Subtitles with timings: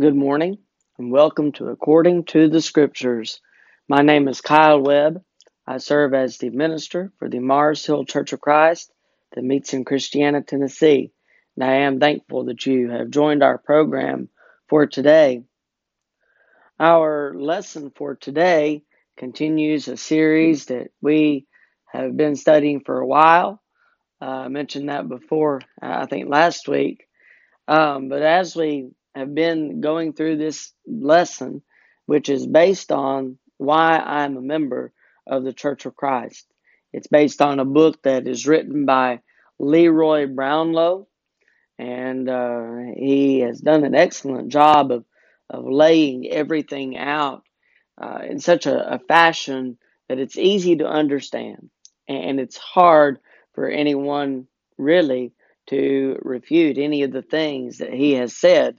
[0.00, 0.58] Good morning
[0.98, 3.40] and welcome to According to the Scriptures.
[3.88, 5.22] My name is Kyle Webb.
[5.68, 8.92] I serve as the minister for the Mars Hill Church of Christ
[9.32, 11.12] that meets in Christiana, Tennessee.
[11.54, 14.30] And I am thankful that you have joined our program
[14.68, 15.44] for today.
[16.80, 18.82] Our lesson for today
[19.16, 21.46] continues a series that we
[21.86, 23.62] have been studying for a while.
[24.20, 27.06] Uh, I mentioned that before, I think last week.
[27.68, 31.62] Um, but as we have been going through this lesson,
[32.06, 34.92] which is based on why I'm a member
[35.26, 36.46] of the Church of Christ.
[36.92, 39.20] It's based on a book that is written by
[39.58, 41.08] Leroy Brownlow,
[41.78, 45.04] and uh, he has done an excellent job of,
[45.50, 47.42] of laying everything out
[48.00, 49.78] uh, in such a, a fashion
[50.08, 51.70] that it's easy to understand.
[52.08, 53.18] And it's hard
[53.54, 55.32] for anyone really
[55.68, 58.76] to refute any of the things that he has said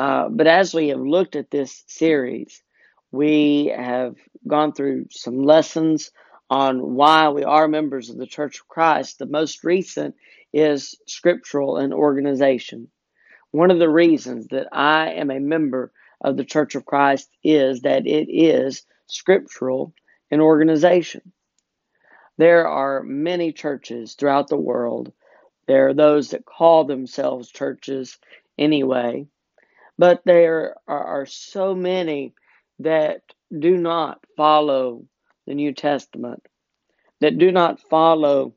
[0.00, 2.62] uh, but as we have looked at this series,
[3.12, 4.16] we have
[4.48, 6.10] gone through some lessons
[6.48, 9.18] on why we are members of the Church of Christ.
[9.18, 10.14] The most recent
[10.54, 12.88] is scriptural and organization.
[13.50, 15.92] One of the reasons that I am a member
[16.22, 19.92] of the Church of Christ is that it is scriptural
[20.30, 21.30] and organization.
[22.38, 25.12] There are many churches throughout the world.
[25.66, 28.18] There are those that call themselves churches
[28.56, 29.26] anyway.
[30.00, 32.32] But there are, are so many
[32.78, 33.20] that
[33.52, 35.04] do not follow
[35.46, 36.42] the New Testament,
[37.20, 38.54] that do not follow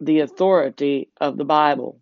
[0.00, 2.00] the authority of the Bible.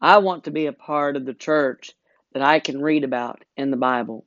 [0.00, 1.92] I want to be a part of the church
[2.32, 4.24] that I can read about in the Bible.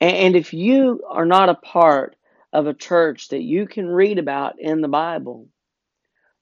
[0.00, 2.16] And if you are not a part
[2.52, 5.46] of a church that you can read about in the Bible,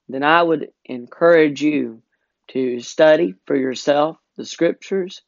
[0.09, 2.01] then I would encourage you
[2.47, 5.21] to study for yourself the scriptures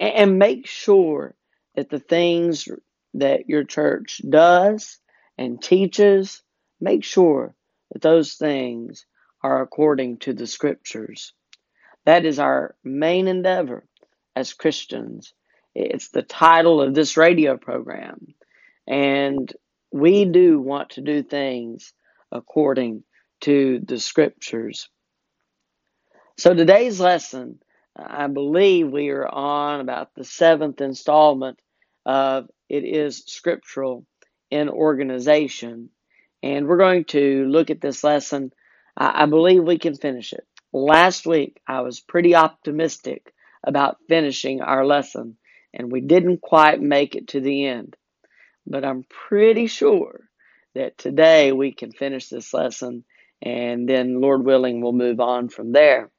[0.00, 1.34] and make sure
[1.74, 2.68] that the things
[3.14, 4.98] that your church does
[5.38, 6.42] and teaches,
[6.80, 7.54] make sure
[7.92, 9.06] that those things
[9.42, 11.32] are according to the scriptures.
[12.04, 13.86] That is our main endeavor
[14.36, 15.32] as Christians.
[15.74, 18.34] It's the title of this radio program.
[18.86, 19.52] And
[19.90, 21.92] we do want to do things
[22.30, 23.04] according
[23.42, 24.88] to the scriptures.
[26.36, 27.60] So today's lesson
[27.96, 31.58] I believe we are on about the seventh installment
[32.04, 34.04] of It is Scriptural
[34.50, 35.90] in Organization.
[36.42, 38.52] And we're going to look at this lesson.
[38.96, 40.46] I believe we can finish it.
[40.72, 43.32] Last week, I was pretty optimistic
[43.64, 45.36] about finishing our lesson,
[45.72, 47.96] and we didn't quite make it to the end.
[48.66, 50.28] But I'm pretty sure
[50.74, 53.04] that today we can finish this lesson,
[53.40, 56.10] and then, Lord willing, we'll move on from there.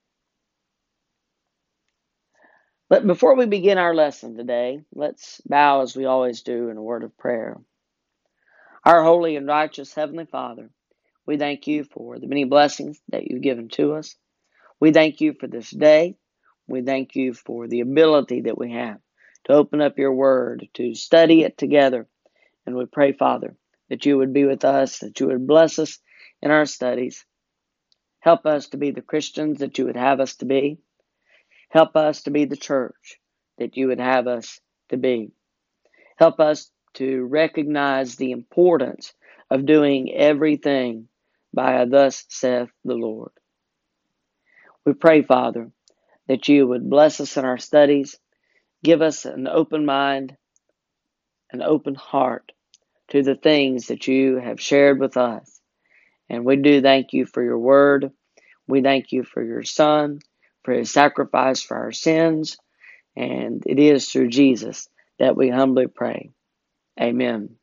[2.88, 6.84] But before we begin our lesson today, let's bow as we always do in a
[6.84, 7.60] word of prayer.
[8.84, 10.70] Our holy and righteous Heavenly Father,
[11.26, 14.16] we thank you for the many blessings that you've given to us.
[14.80, 16.16] We thank you for this day.
[16.68, 19.00] We thank you for the ability that we have
[19.46, 22.08] to open up your word, to study it together.
[22.68, 23.56] And we pray, Father,
[23.90, 25.98] that you would be with us, that you would bless us
[26.42, 27.26] in our studies.
[28.20, 30.78] Help us to be the Christians that you would have us to be.
[31.76, 33.20] Help us to be the church
[33.58, 35.34] that you would have us to be.
[36.16, 39.12] Help us to recognize the importance
[39.52, 41.10] of doing everything
[41.54, 43.34] by a thus saith the Lord.
[44.86, 45.70] We pray, Father,
[46.30, 48.16] that you would bless us in our studies,
[48.82, 50.38] give us an open mind,
[51.52, 52.54] an open heart
[53.10, 55.60] to the things that you have shared with us.
[56.30, 58.12] And we do thank you for your word.
[58.66, 60.20] We thank you for your son
[60.66, 62.58] for his sacrifice for our sins.
[63.16, 64.90] And it is through Jesus
[65.20, 66.32] that we humbly pray.
[67.00, 67.56] Amen.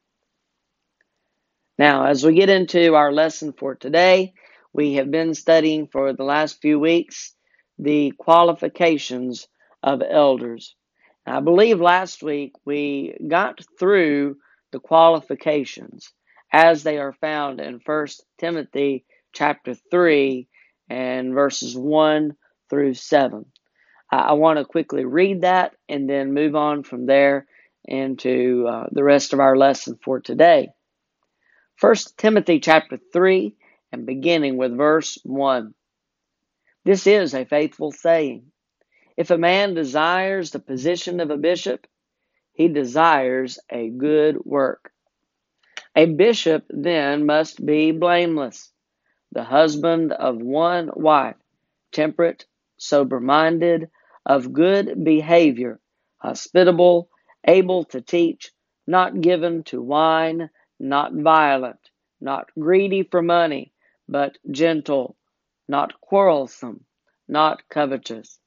[1.78, 4.34] Now, as we get into our lesson for today,
[4.72, 7.34] we have been studying for the last few weeks
[7.78, 9.48] the qualifications
[9.82, 10.74] of elders.
[11.26, 14.36] I believe last week we got through
[14.70, 16.12] the qualifications
[16.52, 18.06] as they are found in 1
[18.38, 20.46] Timothy chapter 3
[20.88, 22.36] and verses 1
[22.72, 23.44] through 7.
[24.10, 27.46] I, I want to quickly read that and then move on from there
[27.84, 30.70] into uh, the rest of our lesson for today.
[31.78, 33.54] 1 Timothy chapter 3
[33.92, 35.74] and beginning with verse 1.
[36.84, 38.44] This is a faithful saying.
[39.18, 41.86] If a man desires the position of a bishop,
[42.54, 44.92] he desires a good work.
[45.94, 48.72] A bishop then must be blameless,
[49.30, 51.36] the husband of one wife,
[51.92, 52.46] temperate,
[52.82, 53.88] sober minded,
[54.26, 55.80] of good behavior,
[56.18, 57.08] hospitable,
[57.46, 58.50] able to teach,
[58.86, 60.50] not given to wine,
[60.80, 61.90] not violent,
[62.20, 63.72] not greedy for money,
[64.08, 65.16] but gentle,
[65.68, 66.84] not quarrelsome,
[67.28, 68.38] not covetous,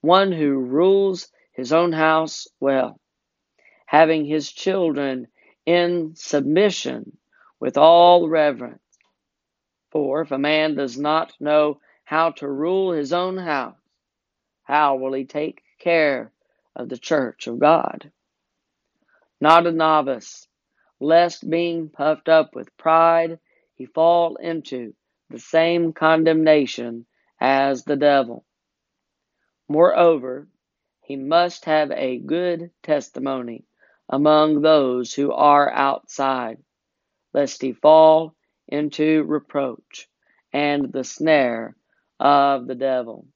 [0.00, 3.00] one who rules his own house well,
[3.86, 5.26] having his children
[5.66, 7.16] in submission
[7.60, 8.82] with all reverence.
[9.90, 13.77] For if a man does not know how to rule his own house,
[14.68, 16.30] how will he take care
[16.76, 18.12] of the church of God?
[19.40, 20.46] Not a novice,
[21.00, 23.38] lest being puffed up with pride,
[23.76, 24.92] he fall into
[25.30, 27.06] the same condemnation
[27.40, 28.44] as the devil.
[29.70, 30.48] Moreover,
[31.00, 33.64] he must have a good testimony
[34.06, 36.58] among those who are outside,
[37.32, 38.34] lest he fall
[38.66, 40.10] into reproach
[40.52, 41.74] and the snare
[42.20, 43.26] of the devil.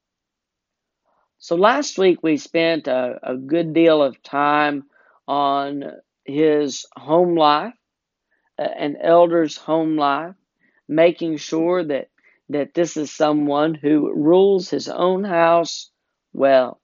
[1.42, 4.84] So last week we spent a, a good deal of time
[5.26, 5.82] on
[6.24, 7.74] his home life,
[8.60, 10.36] uh, an elder's home life,
[10.86, 12.10] making sure that,
[12.50, 15.90] that this is someone who rules his own house
[16.32, 16.80] well,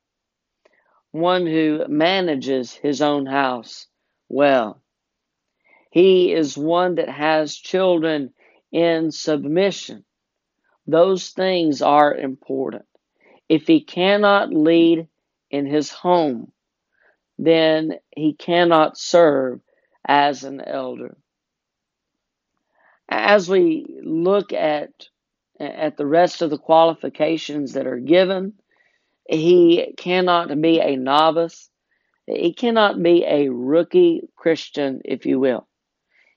[1.13, 3.87] one who manages his own house
[4.29, 4.83] well.
[5.93, 8.35] He is one that has children
[8.73, 10.05] in submission.
[10.89, 12.88] Those things are important.
[13.49, 15.09] If he cannot lead
[15.51, 16.53] in his home,
[17.39, 19.61] then he cannot serve
[20.07, 21.17] as an elder.
[23.09, 24.91] As we look at
[25.61, 28.55] at the rest of the qualifications that are given,
[29.29, 31.69] he cannot be a novice.
[32.27, 35.67] He cannot be a rookie Christian, if you will.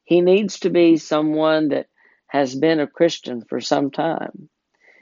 [0.04, 1.88] He needs to be someone that
[2.28, 4.50] has been a Christian for some time.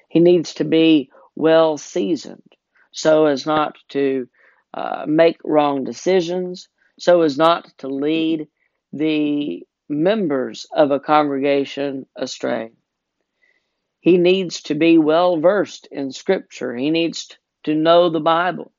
[0.10, 2.56] He needs to be well seasoned
[2.92, 4.28] so as not to
[4.74, 6.68] uh, make wrong decisions,
[7.00, 8.48] so as not to lead
[8.94, 12.72] the members of a congregation astray.
[14.02, 16.76] He needs to be well versed in Scripture.
[16.76, 18.72] He needs to know the Bible.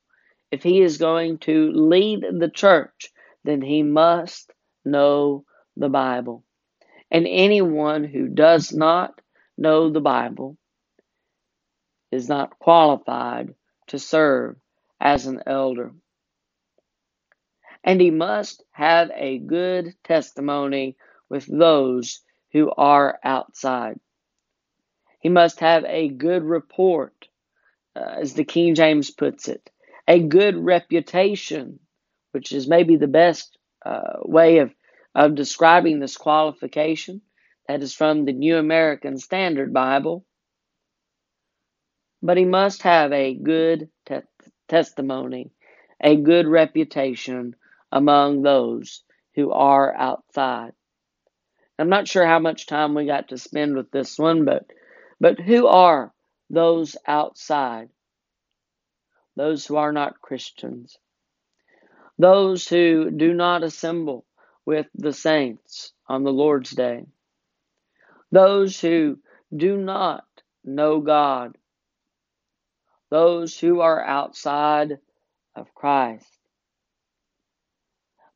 [0.50, 3.10] If he is going to lead the church,
[3.44, 4.52] then he must
[4.84, 5.44] know
[5.76, 6.44] the Bible.
[7.10, 9.20] And anyone who does not
[9.58, 10.56] know the Bible
[12.10, 13.54] is not qualified
[13.88, 14.56] to serve
[15.00, 15.92] as an elder.
[17.82, 20.96] And he must have a good testimony
[21.28, 22.20] with those
[22.52, 23.99] who are outside.
[25.20, 27.28] He must have a good report,
[27.96, 29.70] uh, as the King James puts it,
[30.08, 31.78] a good reputation,
[32.32, 34.75] which is maybe the best uh, way of,
[35.14, 37.23] of describing this qualification.
[37.68, 40.25] That is from the New American Standard Bible
[42.22, 44.20] but he must have a good te-
[44.68, 45.50] testimony,
[46.00, 47.54] a good reputation
[47.92, 49.02] among those
[49.34, 50.72] who are outside.
[51.78, 54.66] I'm not sure how much time we got to spend with this one, but
[55.18, 56.12] but who are
[56.50, 57.88] those outside?
[59.36, 60.98] Those who are not Christians.
[62.18, 64.26] Those who do not assemble
[64.66, 67.06] with the saints on the Lord's day.
[68.30, 69.18] Those who
[69.54, 70.24] do not
[70.64, 71.56] know God
[73.11, 74.99] those who are outside
[75.57, 76.26] of Christ.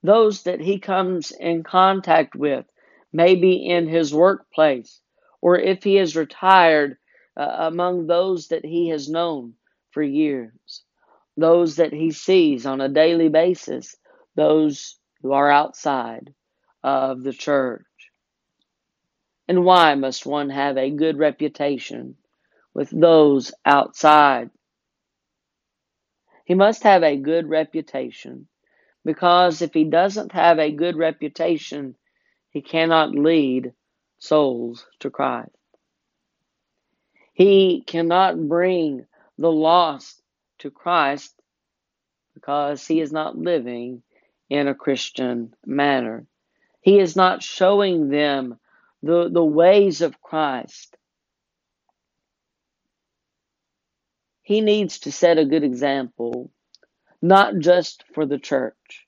[0.02, 2.66] Those that he comes in contact with,
[3.12, 5.00] maybe in his workplace,
[5.40, 6.98] or if he is retired,
[7.36, 9.54] uh, among those that he has known
[9.92, 10.82] for years,
[11.36, 13.96] those that he sees on a daily basis,
[14.36, 16.34] those who are outside
[16.82, 17.86] of the church.
[19.48, 22.16] And why must one have a good reputation
[22.74, 24.50] with those outside
[26.44, 28.46] he must have a good reputation
[29.04, 31.94] because if he doesn't have a good reputation,
[32.50, 33.72] he cannot lead
[34.18, 35.50] souls to Christ.
[37.32, 39.06] He cannot bring
[39.38, 40.22] the lost
[40.60, 41.34] to Christ
[42.34, 44.02] because he is not living
[44.48, 46.26] in a Christian manner.
[46.80, 48.58] He is not showing them
[49.02, 50.93] the, the ways of Christ.
[54.44, 56.52] He needs to set a good example,
[57.22, 59.06] not just for the church,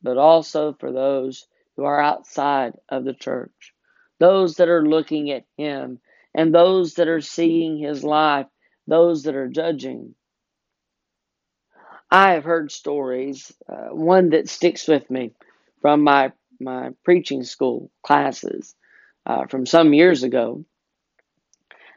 [0.00, 1.46] but also for those
[1.76, 3.74] who are outside of the church,
[4.20, 5.98] those that are looking at him,
[6.32, 8.46] and those that are seeing his life,
[8.86, 10.14] those that are judging.
[12.08, 15.32] I have heard stories, uh, one that sticks with me
[15.82, 18.76] from my, my preaching school classes
[19.26, 20.64] uh, from some years ago.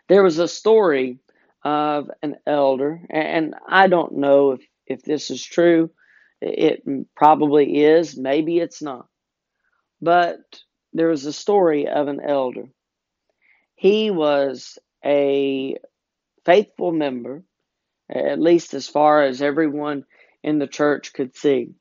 [0.08, 1.20] There was a story
[1.64, 5.92] of an elder, and I don't know if, if this is true.
[6.42, 6.84] It
[7.16, 9.08] probably is, maybe it's not.
[10.02, 10.40] But
[10.92, 12.66] there was a story of an elder.
[13.76, 15.78] He was a
[16.46, 17.44] faithful member,
[18.10, 20.06] at least as far as everyone
[20.44, 21.76] in the church could see.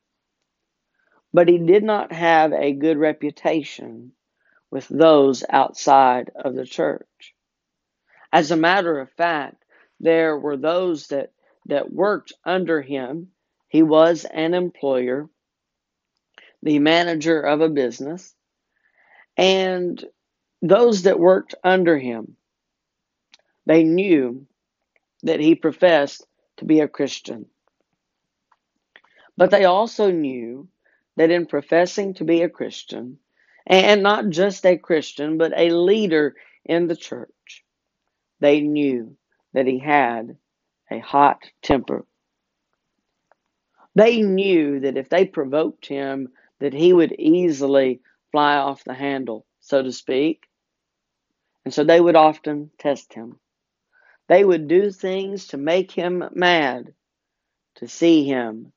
[1.33, 4.13] But he did not have a good reputation
[4.71, 7.35] with those outside of the church.
[8.31, 9.62] As a matter of fact,
[10.03, 11.31] there were those that,
[11.67, 13.29] that worked under him.
[13.69, 15.29] He was an employer,
[16.61, 18.35] the manager of a business,
[19.37, 20.03] and
[20.61, 22.35] those that worked under him,
[23.65, 24.45] they knew
[25.23, 26.25] that he professed
[26.57, 27.45] to be a Christian.
[29.37, 30.67] But they also knew
[31.15, 33.19] that in professing to be a Christian,
[33.65, 37.63] and not just a Christian, but a leader in the church,
[38.39, 39.15] they knew
[39.53, 40.37] that he had
[40.91, 42.05] a hot temper.
[43.95, 46.29] They knew that if they provoked him,
[46.59, 50.47] that he would easily fly off the handle, so to speak.
[51.65, 53.39] And so they would often test him.
[54.27, 56.93] They would do things to make him mad,
[57.75, 58.71] to see him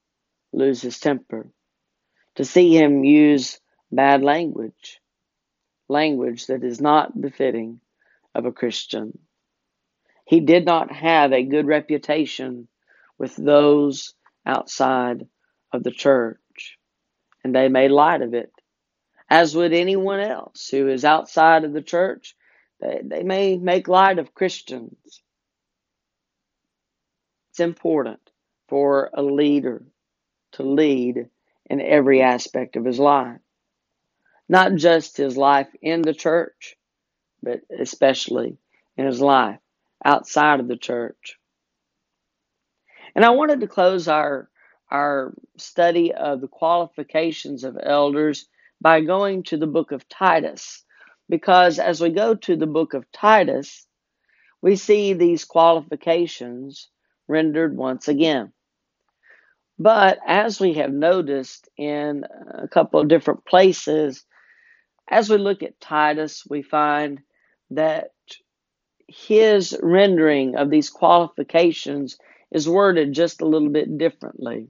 [0.53, 1.51] lose his temper,
[2.35, 5.01] to see him use bad language,
[5.89, 7.81] language that is not befitting
[8.35, 9.19] of a Christian.
[10.27, 12.69] He did not have a good reputation
[13.19, 14.15] with those
[14.45, 15.27] outside
[15.73, 16.79] of the church,
[17.43, 18.53] and they made light of it,
[19.31, 22.37] as would anyone else who is outside of the church.
[22.81, 25.23] They, they may make light of Christians
[27.57, 28.21] it's important
[28.69, 29.83] for a leader
[30.53, 31.31] to lead
[31.71, 33.41] in every aspect of his life.
[34.47, 36.77] Not just his life in the church,
[37.43, 38.59] but especially
[38.99, 39.59] in his life
[40.05, 41.37] outside of the church.
[43.15, 44.49] And I wanted to close our
[44.91, 48.47] our study of the qualifications of elders
[48.81, 50.85] by going to the book of Titus.
[51.29, 53.87] Because as we go to the book of Titus,
[54.63, 56.89] we see these qualifications
[57.27, 58.53] rendered once again.
[59.79, 62.25] But as we have noticed in
[62.55, 64.25] a couple of different places,
[65.09, 67.21] as we look at Titus, we find
[67.71, 68.11] that
[69.09, 72.19] his rendering of these qualifications
[72.51, 74.69] is worded just a little bit differently.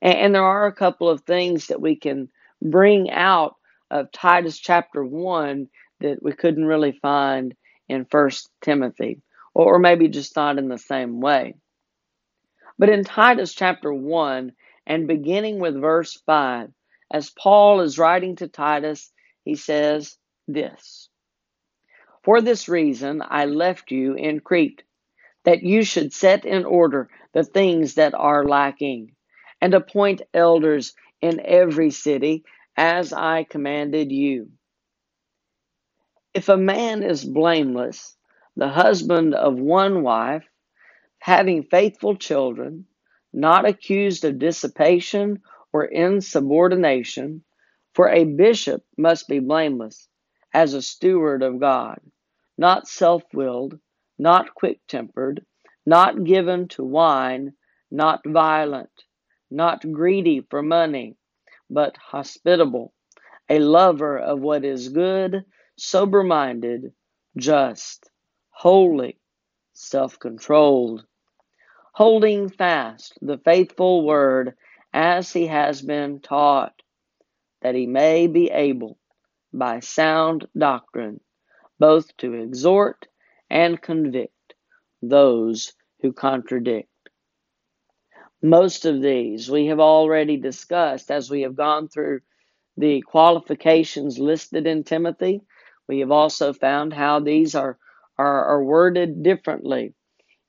[0.00, 2.28] And, and, there are a couple of things that we can
[2.60, 3.56] bring out
[3.90, 5.68] of Titus chapter 1
[6.00, 7.54] that we couldn't really find
[7.88, 9.20] in First Timothy,
[9.54, 11.54] or, or maybe just not in the same way.
[12.78, 14.52] But in Titus chapter 1
[14.86, 16.70] and beginning with verse 5,
[17.12, 19.12] as Paul is writing to Titus,
[19.44, 20.16] he says
[20.48, 21.08] this
[22.22, 24.82] For this reason I left you in Crete,
[25.44, 29.16] that you should set in order the things that are lacking,
[29.60, 32.44] and appoint elders in every city,
[32.76, 34.50] as I commanded you.
[36.34, 38.16] If a man is blameless,
[38.56, 40.44] the husband of one wife,
[41.18, 42.86] having faithful children,
[43.32, 47.42] not accused of dissipation or insubordination,
[47.94, 50.08] for a bishop must be blameless,
[50.54, 52.00] as a steward of God,
[52.58, 53.78] not self willed,
[54.18, 55.44] not quick tempered,
[55.86, 57.54] not given to wine,
[57.90, 59.04] not violent,
[59.50, 61.16] not greedy for money,
[61.70, 62.92] but hospitable,
[63.50, 65.44] a lover of what is good,
[65.76, 66.92] sober minded,
[67.36, 68.10] just,
[68.50, 69.18] holy,
[69.74, 71.04] self controlled
[71.92, 74.54] holding fast the faithful word
[74.94, 76.74] as he has been taught,
[77.62, 78.98] that he may be able,
[79.52, 81.20] by sound doctrine,
[81.78, 83.06] both to exhort
[83.50, 84.54] and convict
[85.02, 86.88] those who contradict.
[88.42, 92.20] Most of these we have already discussed as we have gone through
[92.76, 95.42] the qualifications listed in Timothy.
[95.88, 97.78] We have also found how these are,
[98.18, 99.94] are, are worded differently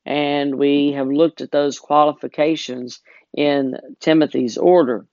[0.06, 3.02] and we have looked at those qualifications
[3.36, 5.08] in Timothy's order.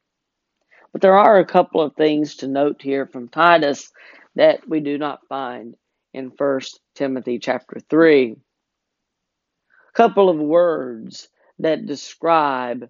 [0.93, 3.91] But there are a couple of things to note here from Titus
[4.35, 5.77] that we do not find
[6.13, 6.61] in 1
[6.95, 8.33] Timothy chapter 3.
[8.33, 11.29] A couple of words
[11.59, 12.89] that describe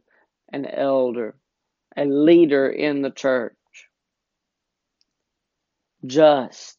[0.52, 1.34] an elder,
[1.96, 3.54] a leader in the church.
[6.06, 6.78] Just.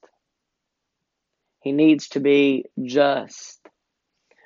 [1.61, 3.59] He needs to be just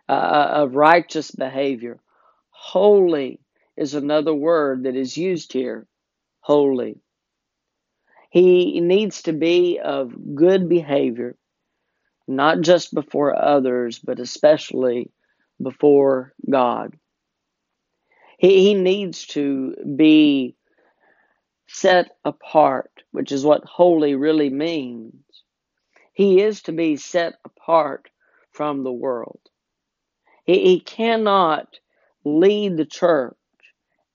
[0.10, 2.00] uh, of righteous behavior.
[2.50, 3.39] Holy
[3.77, 5.88] is another word that is used here.
[6.46, 7.00] Holy.
[8.30, 11.36] He needs to be of good behavior,
[12.28, 15.10] not just before others, but especially
[15.60, 16.94] before God.
[18.38, 20.56] He, he needs to be
[21.68, 25.24] set apart, which is what holy really means.
[26.14, 28.08] He is to be set apart
[28.52, 29.40] from the world.
[30.44, 31.80] He, he cannot
[32.24, 33.36] lead the church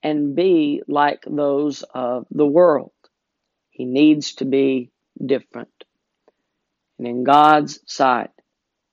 [0.02, 2.92] and be like those of the world.
[3.70, 4.90] He needs to be
[5.24, 5.72] different.
[6.98, 8.30] And in God's sight,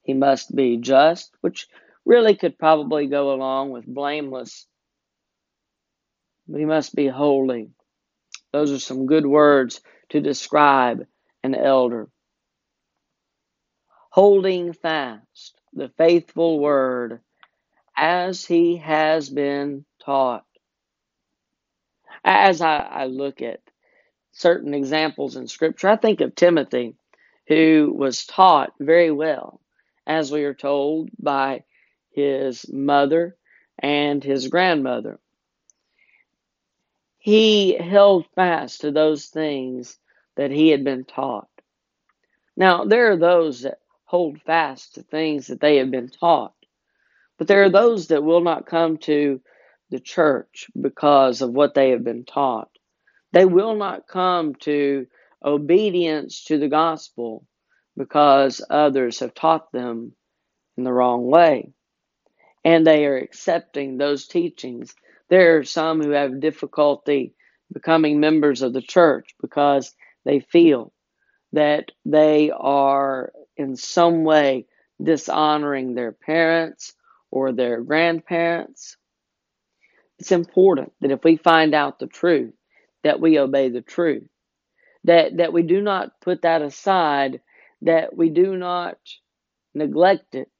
[0.03, 1.67] he must be just, which
[2.05, 4.65] really could probably go along with blameless,
[6.47, 7.69] but he must be holy.
[8.53, 11.05] Those are some good words to describe
[11.43, 12.07] an elder.
[14.09, 17.19] Holding fast the faithful word
[17.95, 20.45] as he has been taught.
[22.24, 23.62] As I, I look at
[24.31, 26.95] certain examples in Scripture, I think of Timothy,
[27.47, 29.62] who was taught very well,
[30.05, 31.63] as we are told by
[32.12, 33.36] his mother
[33.79, 35.19] and his grandmother.
[37.19, 39.97] He held fast to those things
[40.36, 41.49] that he had been taught.
[42.56, 46.53] Now, there are those that hold fast to things that they have been taught,
[47.38, 49.41] but there are those that will not come to
[49.89, 52.69] the church because of what they have been taught.
[53.34, 55.08] They will not come to
[55.43, 57.45] obedience to the gospel
[57.97, 60.13] because others have taught them
[60.78, 61.71] in the wrong way.
[62.63, 64.93] And they are accepting those teachings.
[65.30, 67.34] There are some who have difficulty
[67.71, 69.93] becoming members of the church because
[70.26, 70.93] they feel
[71.54, 74.67] that they are in some way
[75.02, 76.93] dishonoring their parents
[77.32, 78.96] or their grandparents.
[80.19, 82.53] It's important that if we find out the truth,
[83.03, 84.27] that we obey the truth.
[85.03, 87.41] That that we do not put that aside,
[87.84, 88.97] that we do not
[89.73, 90.51] neglect it.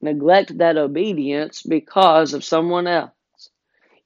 [0.00, 3.12] Neglect that obedience because of someone else.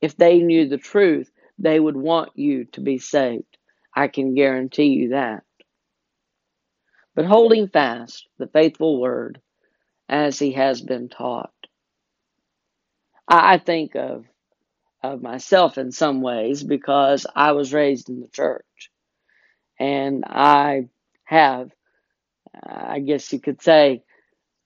[0.00, 3.56] If they knew the truth, they would want you to be saved.
[3.94, 5.44] I can guarantee you that.
[7.14, 9.40] But holding fast the faithful word
[10.08, 11.53] as he has been taught.
[13.28, 14.26] I think of
[15.02, 18.90] of myself in some ways because I was raised in the church.
[19.78, 20.88] And I
[21.24, 21.70] have,
[22.62, 24.02] I guess you could say,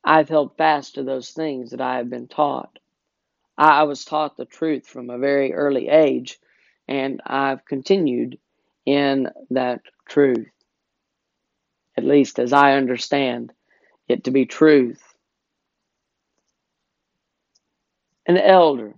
[0.04, 2.78] I've held fast to those things that I have been taught.
[3.58, 6.38] I was taught the truth from a very early age,
[6.88, 8.38] and I've continued
[8.86, 10.48] in that truth,
[11.96, 13.52] at least as I understand
[14.08, 15.02] it to be truth.
[18.28, 18.94] An elder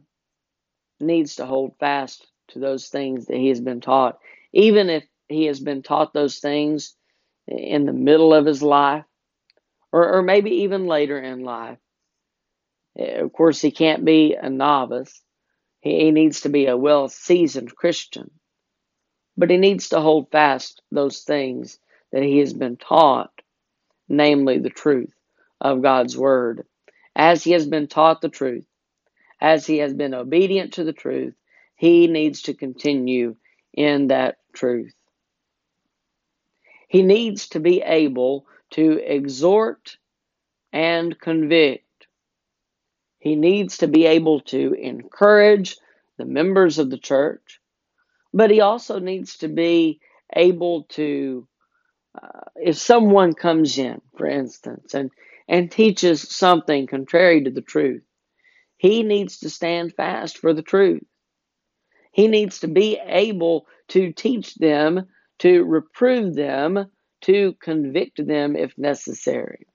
[1.00, 4.18] needs to hold fast to those things that he has been taught,
[4.52, 6.94] even if he has been taught those things
[7.48, 9.04] in the middle of his life
[9.92, 11.78] or, or maybe even later in life.
[12.98, 15.22] Eh, of course, he can't be a novice.
[15.80, 18.30] He, he needs to be a well seasoned Christian.
[19.36, 21.78] But he needs to hold fast those things
[22.12, 23.30] that he has been taught,
[24.08, 25.14] namely the truth
[25.60, 26.66] of God's Word.
[27.16, 28.66] As he has been taught the truth,
[29.40, 31.34] as he has been obedient to the truth,
[31.76, 33.36] he needs to continue
[33.72, 34.94] in that truth.
[36.88, 39.96] He needs to be able to exhort
[40.72, 41.84] and convict.
[43.18, 45.76] He needs to be able to encourage
[46.18, 47.60] the members of the church,
[48.32, 50.00] but he also needs to be
[50.34, 51.46] able to,
[52.20, 55.10] uh, if someone comes in, for instance, and,
[55.48, 58.02] and teaches something contrary to the truth,
[58.80, 61.04] he needs to stand fast for the truth.
[62.12, 65.06] He needs to be able to teach them,
[65.40, 66.86] to reprove them,
[67.20, 69.66] to convict them if necessary.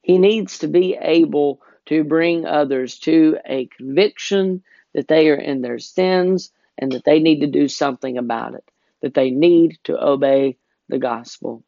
[0.00, 4.62] He needs to be able to bring others to a conviction
[4.94, 8.64] that they are in their sins and that they need to do something about it,
[9.02, 10.56] that they need to obey
[10.88, 11.62] the gospel.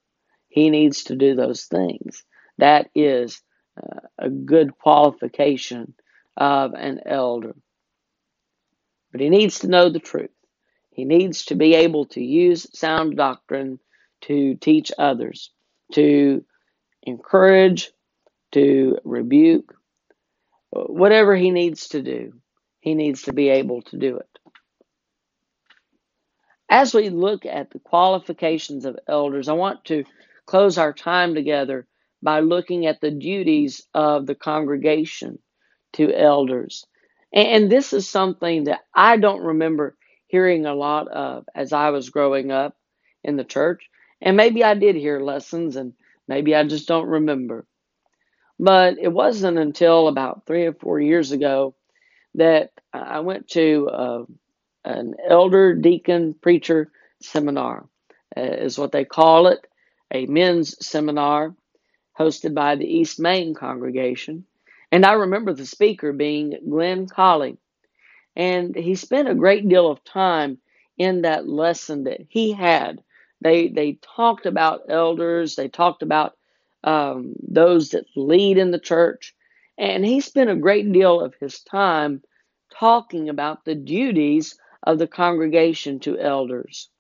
[0.49, 2.25] He needs to do those things.
[2.57, 3.43] That is
[3.77, 5.95] uh, a good qualification
[6.37, 7.55] of an elder.
[9.13, 10.31] But he needs to know the truth.
[10.91, 13.81] He needs to be able to use sound doctrine
[14.23, 15.51] to teach others,
[15.93, 16.45] to
[17.03, 17.91] encourage,
[18.53, 19.75] to rebuke,
[20.71, 22.35] whatever he needs to do,
[22.81, 24.39] he needs to be able to do it.
[26.69, 30.05] As we look at the qualifications of elders, I want to
[30.47, 31.87] close our time together
[32.23, 35.39] by looking at the duties of the congregation
[35.95, 36.87] to elders.
[37.33, 42.11] And this is something that I don't remember hearing a lot of as I was
[42.11, 42.77] growing up
[43.25, 43.89] in the church.
[44.21, 45.95] And maybe I did hear lessons and
[46.29, 47.67] maybe I just don't remember.
[48.59, 51.75] But it wasn't until about three or four years ago
[52.35, 54.25] that I went to a,
[54.85, 56.91] an elder deacon preacher
[57.23, 57.87] seminar,
[58.37, 59.61] uh, is what they call it,
[60.13, 61.55] a men's seminar
[62.21, 64.45] hosted by the East Main congregation.
[64.93, 67.57] And I remember the speaker being Glenn Colley.
[68.37, 70.59] And he spent a great deal of time
[70.99, 73.03] in that lesson that he had.
[73.41, 76.37] They they talked about elders, they talked about
[76.85, 79.35] um, those that lead in the church,
[79.79, 82.23] and he spent a great deal of his time
[82.79, 86.91] talking about the duties of the congregation to elders.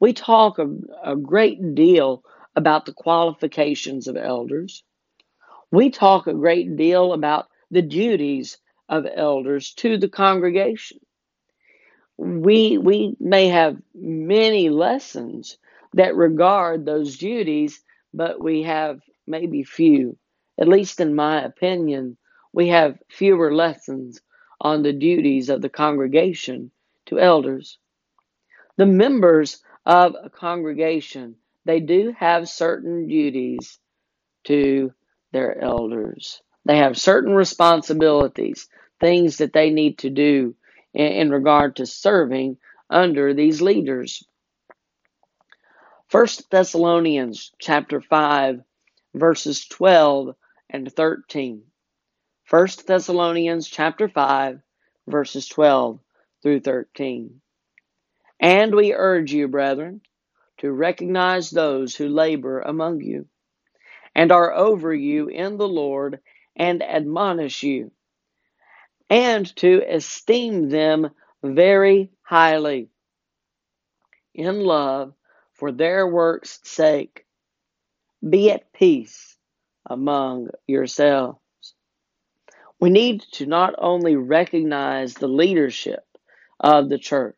[0.00, 0.68] We talk a,
[1.04, 4.82] a great deal about the qualifications of elders.
[5.70, 10.98] We talk a great deal about the duties of elders to the congregation.
[12.18, 15.56] We, we may have many lessons
[15.94, 20.16] that regard those duties, but we have maybe few.
[20.60, 22.18] At least in my opinion,
[22.52, 24.20] we have fewer lessons
[24.60, 26.70] on the duties of the congregation
[27.06, 27.78] to elders.
[28.76, 33.78] The members of a congregation, they do have certain duties
[34.44, 34.92] to
[35.32, 36.42] their elders.
[36.64, 38.68] They have certain responsibilities,
[39.00, 40.54] things that they need to do
[40.94, 42.58] in, in regard to serving
[42.90, 44.24] under these leaders.
[46.08, 48.60] First Thessalonians chapter 5
[49.14, 50.34] verses 12
[50.68, 51.62] and 13.
[52.44, 54.60] First Thessalonians chapter 5
[55.06, 56.00] verses 12
[56.42, 57.40] through 13.
[58.40, 60.00] And we urge you, brethren,
[60.58, 63.26] to recognize those who labor among you
[64.14, 66.20] and are over you in the Lord
[66.54, 67.92] and admonish you,
[69.08, 71.10] and to esteem them
[71.42, 72.88] very highly
[74.34, 75.14] in love
[75.54, 77.24] for their work's sake.
[78.28, 79.36] Be at peace
[79.88, 81.38] among yourselves.
[82.78, 86.04] We need to not only recognize the leadership
[86.58, 87.36] of the church,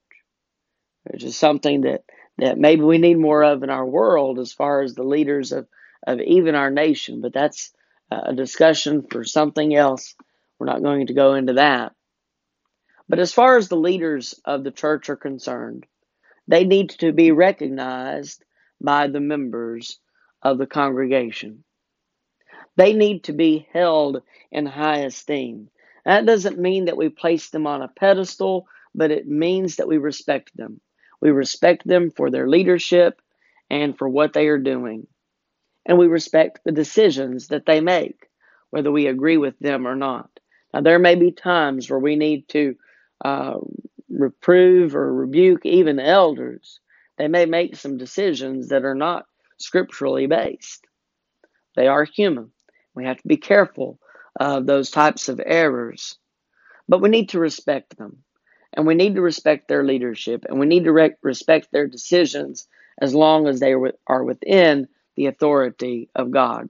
[1.05, 2.05] which is something that,
[2.39, 5.67] that maybe we need more of in our world as far as the leaders of,
[6.07, 7.73] of even our nation, but that's
[8.11, 10.15] a discussion for something else.
[10.59, 11.93] We're not going to go into that.
[13.09, 15.87] But as far as the leaders of the church are concerned,
[16.49, 18.45] they need to be recognized
[18.81, 19.99] by the members
[20.43, 21.65] of the congregation.
[22.77, 25.69] They need to be held in high esteem.
[26.05, 29.99] That doesn't mean that we place them on a pedestal, but it means that we
[29.99, 30.81] respect them.
[31.25, 33.21] We respect them for their leadership
[33.71, 35.09] and for what they are doing.
[35.87, 38.29] And we respect the decisions that they make,
[38.71, 40.31] whether we agree with them or not.
[40.75, 42.77] Now, there may be times where we need to
[43.25, 43.55] uh,
[44.11, 46.81] reprove or rebuke even elders.
[47.17, 50.87] They may make some decisions that are not scripturally based.
[51.75, 52.51] They are human.
[52.95, 53.99] We have to be careful
[54.39, 56.19] of those types of errors.
[56.89, 58.19] But we need to respect them
[58.75, 62.69] and we need to respect their leadership and we need to re- respect their decisions
[63.01, 63.75] as long as they
[64.07, 66.69] are within the authority of God.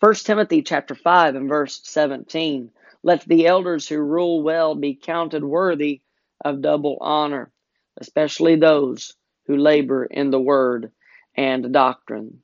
[0.00, 2.70] 1 Timothy chapter 5 and verse 17
[3.04, 6.00] let the elders who rule well be counted worthy
[6.44, 7.52] of double honor
[8.00, 9.14] especially those
[9.46, 10.90] who labor in the word
[11.36, 12.42] and doctrine.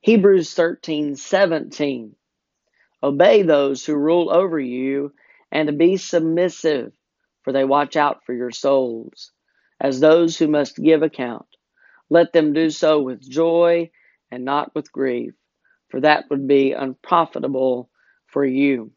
[0.00, 2.14] Hebrews 13:17
[3.02, 5.12] Obey those who rule over you
[5.52, 6.92] and to be submissive,
[7.42, 9.32] for they watch out for your souls,
[9.80, 11.46] as those who must give account.
[12.10, 13.90] Let them do so with joy
[14.30, 15.34] and not with grief,
[15.88, 17.90] for that would be unprofitable
[18.26, 18.92] for you.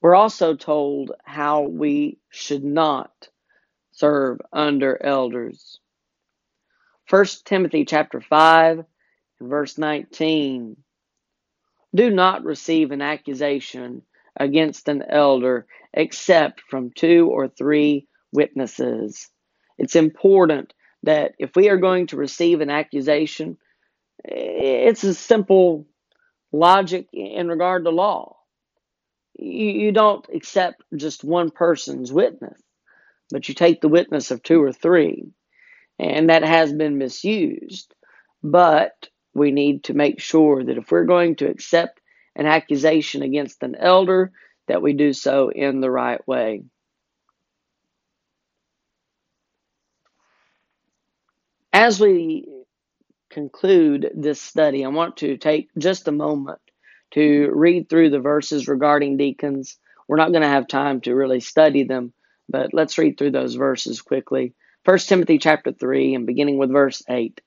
[0.00, 3.28] We're also told how we should not
[3.92, 5.80] serve under elders.
[7.08, 8.84] 1 Timothy chapter 5
[9.40, 10.76] and verse 19
[11.94, 14.02] do not receive an accusation
[14.38, 19.28] against an elder except from two or three witnesses.
[19.78, 23.58] It's important that if we are going to receive an accusation,
[24.24, 25.86] it's a simple
[26.52, 28.36] logic in regard to law.
[29.36, 32.60] You, don't accept just one person's witness,
[33.30, 35.32] but you take the witness of two or three.
[35.98, 37.92] And that has been misused.
[38.42, 42.00] But we need to make sure that if we're going to accept
[42.36, 44.32] an accusation against an elder,
[44.66, 46.62] that we do so in the right way.
[51.72, 52.46] As we
[53.30, 56.60] conclude this study, I want to take just a moment
[57.12, 59.76] to read through the verses regarding deacons.
[60.06, 62.12] We're not going to have time to really study them,
[62.48, 64.54] but let's read through those verses quickly.
[64.84, 67.40] 1 Timothy chapter 3 and beginning with verse 8.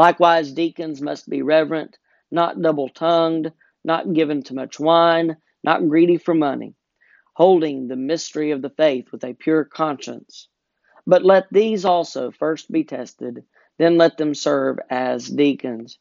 [0.00, 1.98] Likewise, deacons must be reverent,
[2.30, 3.52] not double tongued,
[3.84, 6.74] not given to much wine, not greedy for money,
[7.34, 10.48] holding the mystery of the faith with a pure conscience.
[11.06, 13.44] But let these also first be tested,
[13.76, 15.98] then let them serve as deacons,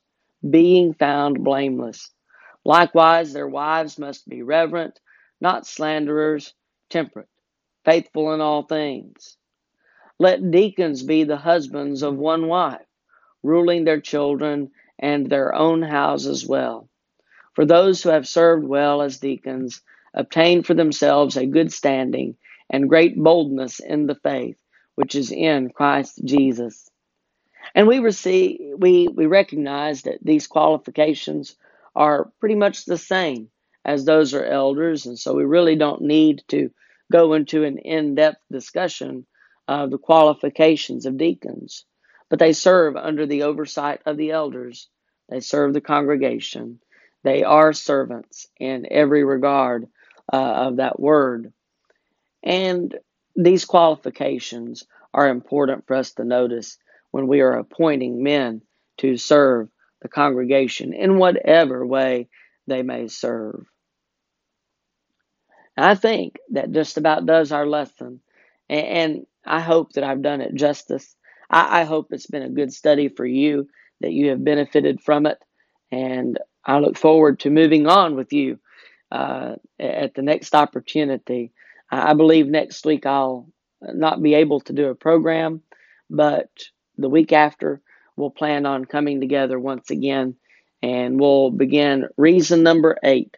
[0.49, 2.09] being found blameless.
[2.63, 4.97] Likewise, their wives must be reverent,
[5.41, 6.53] not slanderers,
[6.89, 7.27] temperate,
[7.83, 9.35] faithful in all things.
[10.19, 12.79] Let deacons be the husbands of one wife,
[13.43, 16.89] ruling their children and their own houses well.
[17.53, 19.81] For those who have served well as deacons
[20.13, 22.35] obtain for themselves a good standing
[22.69, 24.57] and great boldness in the faith
[24.95, 26.89] which is in Christ Jesus.
[27.73, 31.55] And we receive, we, we recognize that these qualifications
[31.95, 33.49] are pretty much the same
[33.85, 36.69] as those are elders, and so we really don't need to
[37.11, 39.25] go into an in-depth discussion
[39.69, 41.85] of the qualifications of deacons.
[42.29, 44.89] But they serve under the oversight of the elders.
[45.29, 46.79] They serve the congregation.
[47.23, 49.87] They are servants in every regard
[50.31, 51.53] uh, of that word.
[52.43, 52.97] And
[53.35, 56.77] these qualifications are important for us to notice
[57.11, 58.61] when we are appointing men
[58.99, 59.69] to serve
[60.01, 62.29] the congregation in whatever way
[62.67, 63.65] they may serve.
[65.77, 68.21] I think that just about does our lesson,
[68.69, 71.15] and I hope that I've done it justice.
[71.49, 73.67] I hope it's been a good study for you,
[74.01, 75.37] that you have benefited from it,
[75.91, 78.59] and I look forward to moving on with you
[79.11, 81.51] uh, at the next opportunity
[81.91, 83.49] I believe next week I'll
[83.81, 85.61] not be able to do a program,
[86.09, 86.49] but
[86.97, 87.81] the week after
[88.15, 90.35] we'll plan on coming together once again
[90.83, 93.37] and we'll begin reason number eight.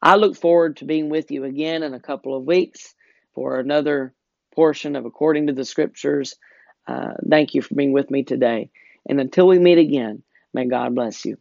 [0.00, 2.94] I look forward to being with you again in a couple of weeks
[3.34, 4.14] for another
[4.54, 6.36] portion of According to the Scriptures.
[6.86, 8.70] Uh, thank you for being with me today.
[9.08, 10.22] And until we meet again,
[10.54, 11.36] may God bless you.